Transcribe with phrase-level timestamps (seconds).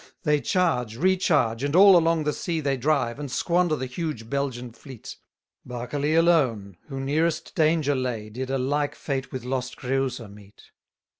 [0.23, 4.31] 67 They charge, recharge, and all along the sea They drive, and squander the huge
[4.31, 5.15] Belgian fleet;
[5.63, 10.71] Berkeley alone, who nearest danger lay, Did a like fate with lost Creusa meet.